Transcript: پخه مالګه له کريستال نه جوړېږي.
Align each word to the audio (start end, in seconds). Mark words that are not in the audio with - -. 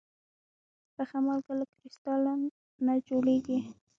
پخه 0.95 1.17
مالګه 1.25 1.53
له 1.59 1.65
کريستال 1.73 2.21
نه 2.85 2.93
جوړېږي. 3.07 3.59